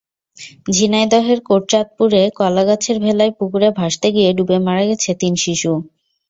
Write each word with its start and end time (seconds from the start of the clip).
ঝিনাইদহের 0.69 1.39
কোটচাঁদপুরে 1.47 2.21
কলাগাছের 2.39 2.97
ভেলায় 3.05 3.33
পুকুরে 3.37 3.69
ভাসতে 3.79 4.07
গিয়ে 4.15 4.29
ডুবে 4.37 4.57
মারা 4.67 4.83
গেছে 4.89 5.09
তিন 5.21 5.33
শিশু। 5.43 5.71